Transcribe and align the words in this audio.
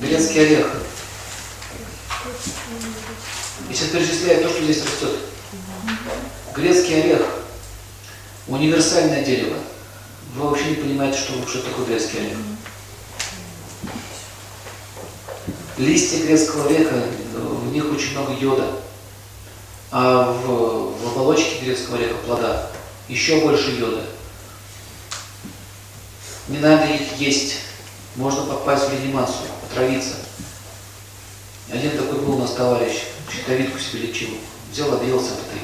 Грецкий 0.00 0.46
орех. 0.46 0.66
И 3.68 3.74
сейчас 3.74 3.88
перечисляю 3.88 4.44
то, 4.44 4.50
что 4.50 4.62
здесь 4.62 4.84
растет. 4.84 5.18
Грецкий 6.54 7.02
орех. 7.02 7.26
Универсальное 8.46 9.24
дерево. 9.24 9.56
Вы 10.34 10.48
вообще 10.48 10.70
не 10.70 10.74
понимаете, 10.76 11.18
что, 11.18 11.46
что 11.46 11.62
такое 11.62 11.86
грецкий 11.86 12.20
орех. 12.20 12.38
Листья 15.78 16.24
грецкого 16.24 16.66
ореха, 16.66 17.04
в 17.34 17.72
них 17.72 17.84
очень 17.92 18.12
много 18.12 18.32
йода. 18.32 18.80
А 19.90 20.32
в, 20.32 21.02
в 21.02 21.08
оболочке 21.08 21.64
грецкого 21.64 21.96
ореха 21.98 22.14
плода 22.24 22.70
еще 23.08 23.40
больше 23.40 23.72
йода. 23.72 24.04
Не 26.48 26.58
надо 26.58 26.86
их 26.86 27.16
есть. 27.18 27.56
Можно 28.16 28.44
попасть 28.46 28.88
в 28.88 28.92
реанимацию, 28.92 29.47
отравиться. 29.70 30.16
Один 31.70 31.90
такой 31.92 32.20
был 32.20 32.36
у 32.36 32.38
нас 32.38 32.52
товарищ, 32.52 33.04
щитовидку 33.30 33.78
себе 33.78 34.06
лечил. 34.06 34.30
Взял, 34.72 34.92
объелся 34.92 35.32
от 35.32 35.40
этой 35.40 35.60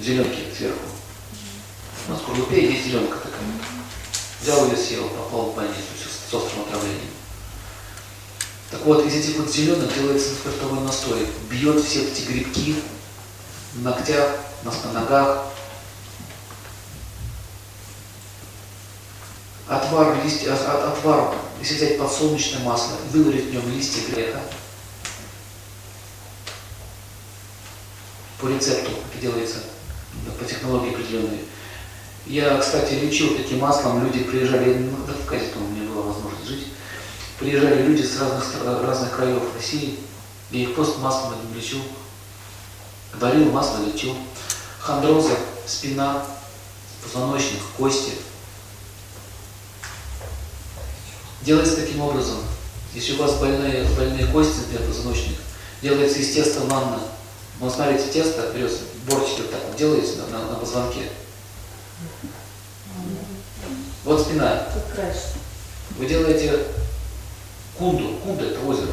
зеленки 0.00 0.40
сверху. 0.56 0.78
У 2.06 2.12
нас 2.12 2.20
в 2.20 2.52
есть 2.52 2.86
зеленка 2.86 3.18
такая. 3.18 3.40
Взял 4.40 4.66
ее, 4.66 4.76
съел, 4.76 5.08
попал 5.08 5.50
в 5.50 5.56
больницу 5.56 5.82
с 6.30 6.34
острым 6.34 6.62
отравлением. 6.62 7.10
Так 8.70 8.84
вот, 8.84 9.04
из 9.06 9.14
этих 9.14 9.38
вот 9.38 9.50
зеленых 9.50 9.92
делается 9.94 10.34
спиртовой 10.34 10.80
настой. 10.80 11.26
Бьет 11.50 11.82
все 11.84 12.04
эти 12.04 12.22
грибки 12.22 12.76
в 13.74 13.82
ногтях, 13.82 14.36
на 14.62 14.92
ногах. 14.92 15.46
Отвар, 19.68 20.24
листья, 20.24 20.54
от, 20.54 20.96
отвар, 20.96 21.34
если 21.60 21.74
взять 21.74 21.98
подсолнечное 21.98 22.64
масло, 22.64 22.92
выварить 23.12 23.50
в 23.50 23.52
нем 23.52 23.68
листья 23.70 24.00
греха, 24.10 24.40
по 28.40 28.48
рецепту, 28.48 28.92
как 29.12 29.20
делается, 29.20 29.58
по 30.38 30.44
технологии 30.46 30.94
определенной. 30.94 31.40
Я, 32.24 32.56
кстати, 32.58 32.94
лечил 32.94 33.36
таким 33.36 33.58
маслом, 33.58 34.04
люди 34.04 34.24
приезжали, 34.24 34.74
ну, 34.74 34.96
в 34.96 35.26
Казитово 35.26 35.64
у 35.64 35.68
меня 35.68 35.90
была 35.90 36.02
возможность 36.02 36.46
жить, 36.46 36.68
приезжали 37.38 37.82
люди 37.82 38.02
с 38.02 38.18
разных, 38.18 38.46
разных 38.64 39.16
краев 39.16 39.42
России, 39.54 39.98
я 40.50 40.60
их 40.60 40.74
просто 40.74 40.98
маслом 41.00 41.34
этим 41.34 41.54
лечил, 41.54 41.82
варил 43.14 43.50
масло, 43.50 43.84
лечил. 43.84 44.16
Хондроза, 44.78 45.36
спина, 45.66 46.24
позвоночник, 47.02 47.60
кости. 47.76 48.12
Делается 51.48 51.76
таким 51.76 52.02
образом. 52.02 52.36
Если 52.92 53.14
у 53.14 53.16
вас 53.16 53.36
больные, 53.36 53.82
больные 53.96 54.26
кости, 54.26 54.58
например, 54.58 54.86
позвоночник, 54.86 55.38
делается 55.80 56.18
из 56.18 56.34
теста 56.34 56.60
манна. 56.64 57.00
Ну, 57.58 57.70
смотрите, 57.70 58.10
тесто 58.12 58.52
берется, 58.54 58.80
бортики 59.08 59.40
вот 59.40 59.50
так 59.52 59.60
вот 59.66 59.74
делаете 59.74 60.18
на, 60.18 60.26
на, 60.26 60.50
на 60.50 60.54
позвонке. 60.56 61.08
Вот 64.04 64.20
спина. 64.20 64.68
Вы 65.96 66.04
делаете 66.04 66.66
кунду, 67.78 68.18
кунда 68.22 68.44
это 68.44 68.60
озеро, 68.66 68.92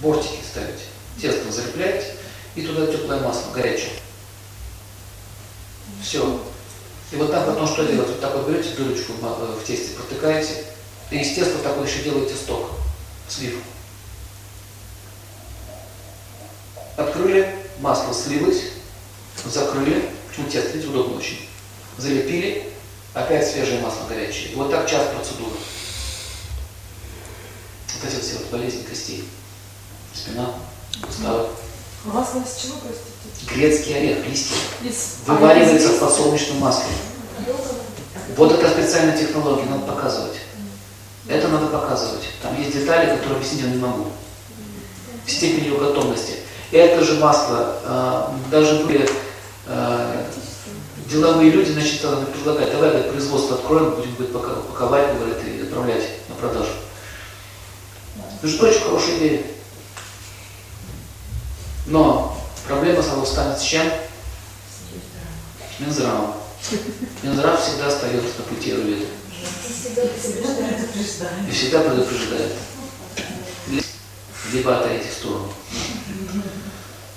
бортики 0.00 0.38
ставите, 0.50 0.84
тесто 1.20 1.52
залепляете 1.52 2.14
и 2.54 2.62
туда 2.62 2.86
теплое 2.86 3.20
масло, 3.20 3.52
горячее. 3.52 3.92
Все. 6.02 6.40
И 7.12 7.16
вот 7.16 7.30
так 7.30 7.44
потом 7.44 7.68
что 7.68 7.84
делать? 7.84 8.08
Вот 8.08 8.20
так 8.22 8.34
вот 8.34 8.48
берете 8.48 8.70
дырочку 8.78 9.12
в 9.12 9.62
тесте, 9.66 9.92
протыкаете, 9.94 10.64
и 11.10 11.18
из 11.18 11.34
теста 11.34 11.58
так 11.58 11.76
вот 11.76 11.88
еще 11.88 12.02
делаете 12.02 12.34
сток, 12.34 12.70
слив. 13.28 13.54
Открыли, 16.96 17.54
масло 17.80 18.12
слилось, 18.14 18.62
закрыли, 19.44 20.08
почему 20.28 20.48
тесто, 20.48 20.70
видите, 20.70 20.88
удобно 20.88 21.18
очень. 21.18 21.48
Залепили, 21.98 22.72
опять 23.14 23.48
свежее 23.50 23.80
масло 23.80 24.06
горячее. 24.08 24.52
И 24.52 24.54
вот 24.56 24.70
так 24.70 24.88
час 24.88 25.06
процедуры. 25.14 25.52
Вот 27.94 28.12
эти 28.12 28.20
все 28.20 28.38
вот 28.38 28.50
болезни 28.50 28.82
костей. 28.82 29.28
Спина, 30.14 30.54
суставы. 31.06 31.48
Масло 32.04 32.40
из 32.40 32.62
чего, 32.62 32.74
простите? 32.78 33.54
Грецкий 33.54 33.96
орех, 33.96 34.26
листья. 34.26 34.56
Из... 34.82 35.16
Вываривается 35.26 35.88
в 35.88 36.00
подсолнечном 36.00 36.58
масле. 36.58 36.92
Вот 38.36 38.52
это 38.52 38.70
специальная 38.70 39.16
технология, 39.16 39.64
надо 39.64 39.86
показывать. 39.86 40.36
Это 41.28 41.48
надо 41.48 41.66
показывать. 41.66 42.24
Там 42.42 42.58
есть 42.60 42.72
детали, 42.72 43.16
которые 43.16 43.36
объяснить 43.36 43.62
я 43.62 43.68
не 43.68 43.78
могу. 43.78 44.06
В 45.24 45.30
степени 45.30 45.66
его 45.66 45.78
готовности. 45.78 46.34
Это 46.70 47.04
же 47.04 47.14
масло, 47.14 47.76
э, 47.84 48.50
даже 48.50 48.84
были 48.84 49.08
э, 49.66 50.24
деловые 51.08 51.50
люди 51.50 51.70
значит, 51.70 52.00
предлагают, 52.00 52.72
давай 52.72 52.90
говорит, 52.90 53.10
производство 53.10 53.56
откроем, 53.56 53.94
будем 53.94 54.14
говорит, 54.14 54.32
паковать, 54.32 55.14
говорит, 55.16 55.36
и 55.46 55.62
отправлять 55.62 56.04
на 56.28 56.34
продажу. 56.34 56.72
Это 58.38 58.46
же 58.46 58.62
очень 58.62 58.80
хорошая 58.80 59.18
идея. 59.18 59.42
Но 61.86 62.36
проблема 62.66 63.02
сразу 63.02 63.26
станет 63.26 63.58
с 63.58 63.62
чем? 63.62 63.86
С 65.76 65.80
Минздравом. 65.80 66.34
Минздрав 67.22 67.62
всегда 67.62 67.86
остается 67.88 68.28
на 68.38 68.44
пути 68.44 68.72
Аюрведы. 68.72 69.06
И 71.48 71.52
всегда 71.52 71.80
предупреждает. 71.80 72.52
Либо 74.52 74.78
отойти 74.78 75.08
в 75.08 75.12
сторону. 75.12 75.52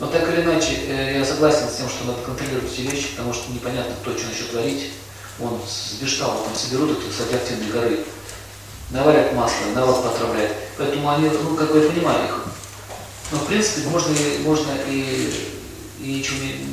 Но 0.00 0.08
так 0.08 0.28
или 0.28 0.42
иначе, 0.42 0.80
э, 0.88 1.18
я 1.18 1.24
согласен 1.24 1.68
с 1.68 1.76
тем, 1.76 1.88
что 1.88 2.04
надо 2.04 2.22
контролировать 2.22 2.72
эти 2.72 2.80
вещи, 2.80 3.10
потому 3.10 3.32
что 3.32 3.52
непонятно, 3.52 3.94
кто 4.02 4.16
что 4.18 4.26
начнет 4.26 4.50
творить. 4.50 4.90
Он 5.40 5.60
с 5.66 5.94
Бештала 6.00 6.44
там 6.44 6.54
соберут 6.54 6.98
эти 6.98 7.12
с 7.12 7.20
радиоактивной 7.20 7.70
горы, 7.70 8.00
наварят 8.90 9.32
масло, 9.32 9.66
народ 9.74 10.02
потравляет. 10.02 10.52
Поэтому 10.76 11.08
они, 11.08 11.28
ну, 11.28 11.56
как 11.56 11.72
бы 11.72 11.78
я 11.78 11.88
понимаю 11.88 12.24
их. 12.24 12.44
Но 13.30 13.38
в 13.38 13.46
принципе 13.46 13.88
можно, 13.88 14.14
можно 14.40 14.72
и, 14.88 15.32
и 16.00 16.14
ничего 16.14 16.36
не, 16.38 16.66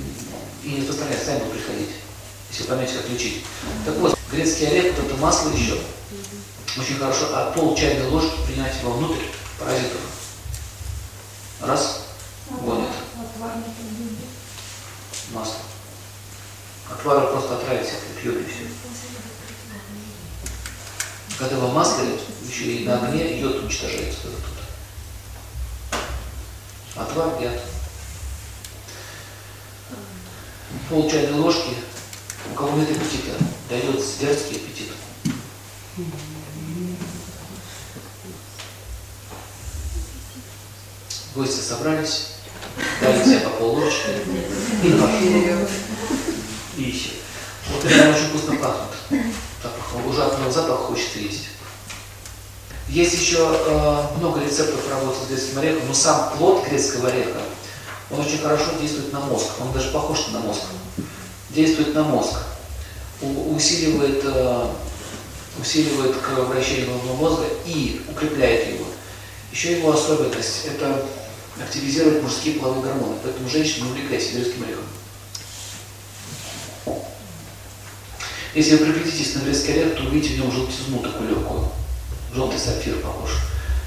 и 0.63 0.73
не 0.73 0.79
распространять, 0.79 1.23
сами 1.23 1.39
приходить, 1.51 1.95
если 2.51 2.63
поймете, 2.63 2.95
как 2.95 3.09
лечить. 3.09 3.45
Так 3.85 3.95
вот, 3.97 4.19
грецкий 4.31 4.67
орех, 4.67 4.95
вот 4.95 5.06
это 5.06 5.17
масло 5.17 5.50
еще, 5.50 5.79
очень 6.78 6.97
хорошо, 6.97 7.28
а 7.34 7.51
пол 7.51 7.75
чайной 7.75 8.07
ложки 8.07 8.45
принять 8.45 8.79
его 8.81 8.94
внутрь 8.94 9.23
паразитов. 9.59 10.01
Раз, 11.62 12.03
гонит. 12.50 12.90
Масло. 15.34 15.56
Отвары 16.91 17.28
просто 17.28 17.56
отравить 17.56 17.90
пьет 18.22 18.35
и 18.38 18.44
все. 18.45 18.67
Когда 21.38 21.56
его 21.56 21.69
масло 21.69 22.03
еще 22.47 22.63
и 22.66 22.85
на 22.85 23.07
огне 23.07 23.40
йод 23.40 23.63
уничтожается. 23.63 24.28
Отвар 26.96 27.41
яд. 27.41 27.61
Пол 30.90 31.09
чайной 31.09 31.40
ложки, 31.40 31.75
у 32.51 32.55
кого 32.55 32.77
нет 32.77 32.89
аппетита, 32.91 33.35
дает 33.69 34.03
зверский 34.03 34.57
аппетит. 34.57 34.91
Гости 41.35 41.61
собрались, 41.61 42.28
дали 43.01 43.23
себе 43.23 43.39
по 43.39 43.49
полложки 43.51 44.09
и 44.83 44.91
пошли. 44.91 45.55
И 46.78 46.81
еще. 46.83 47.09
Вот 47.69 47.85
это 47.85 48.09
очень 48.09 48.29
вкусно 48.29 48.55
пахнет. 48.55 49.25
Запах, 49.61 50.05
ужасного 50.05 50.51
запаха 50.51 50.83
хочется 50.83 51.19
есть. 51.19 51.49
Есть 52.88 53.13
еще 53.13 53.38
э, 53.38 54.17
много 54.17 54.44
рецептов 54.44 54.90
работы 54.90 55.17
с 55.23 55.29
грецким 55.29 55.59
орехом, 55.59 55.87
но 55.87 55.93
сам 55.93 56.35
плод 56.35 56.67
грецкого 56.67 57.09
ореха, 57.09 57.40
он 58.09 58.22
очень 58.22 58.40
хорошо 58.40 58.72
действует 58.81 59.14
на 59.14 59.19
мозг, 59.19 59.46
он 59.61 59.72
даже 59.72 59.91
похож 59.91 60.29
на 60.29 60.40
мозг. 60.40 60.61
Действует 61.59 61.94
на 61.94 62.03
мозг, 62.06 62.38
усиливает, 63.22 64.22
э, 64.23 64.67
усиливает 65.59 66.16
кровообращение 66.16 66.85
головного 66.85 67.16
мозга 67.17 67.47
и 67.66 68.02
укрепляет 68.09 68.76
его. 68.76 68.85
Еще 69.52 69.73
его 69.73 69.91
особенность– 69.91 70.66
это 70.67 71.06
активизирует 71.61 72.23
мужские 72.23 72.61
половые 72.61 72.85
гормоны, 72.85 73.17
поэтому 73.22 73.50
женщины 73.50 73.88
не 73.88 73.91
увлекайтесь 73.91 74.32
грецким 74.32 74.64
орехом. 74.64 74.85
Если 78.55 78.78
вы 78.78 78.85
приглядитесь 78.85 79.35
на 79.35 79.40
грецкий 79.40 79.73
орех, 79.73 79.97
то 79.97 80.03
увидите 80.03 80.35
в 80.35 80.38
нем 80.38 80.53
желтизну 80.53 81.00
такую 81.00 81.28
легкую. 81.28 81.70
Желтый 82.34 82.58
сапфир 82.58 82.96
похож. 83.00 83.32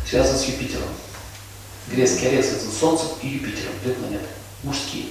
Связан 0.07 0.39
с 0.39 0.45
Юпитером. 0.45 0.91
Грецкий 1.89 2.29
орех 2.29 2.45
связан 2.45 2.71
с 2.71 2.79
Солнцем 2.79 3.09
и 3.23 3.29
Юпитером. 3.29 3.73
Две 3.83 3.95
планеты. 3.95 4.27
Мужские. 4.63 5.07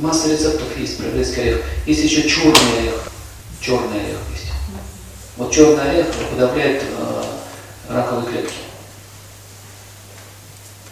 Масса 0.00 0.30
рецептов 0.30 0.76
есть 0.78 0.98
про 0.98 1.08
грецкий 1.10 1.42
орех. 1.42 1.60
Есть 1.86 2.04
еще 2.04 2.28
черный 2.28 2.78
орех. 2.78 3.02
Черный 3.60 4.00
орех 4.00 4.18
есть. 4.32 4.50
Вот 5.36 5.52
черный 5.52 5.90
орех 5.90 6.06
подавляет 6.30 6.82
э, 6.82 7.24
раковые 7.88 8.26
клетки. 8.26 8.54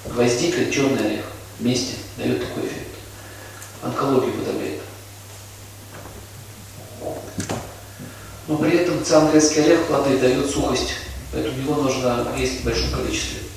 Гвоздика 0.06 0.60
и 0.60 0.72
черный 0.72 1.06
орех 1.06 1.24
вместе 1.58 1.94
дает 2.16 2.40
такой 2.40 2.64
эффект. 2.66 2.88
Онкологию 3.82 4.34
подавляет. 4.34 4.80
Но 8.48 8.56
при 8.56 8.78
этом 8.78 9.04
циан 9.04 9.30
грецкий 9.30 9.62
орех 9.62 9.86
плоды 9.86 10.18
дает 10.18 10.50
сухость, 10.50 10.94
поэтому 11.32 11.56
его 11.56 11.76
нужно 11.76 12.26
есть 12.36 12.60
в 12.60 12.64
большом 12.64 12.90
количестве. 12.90 13.49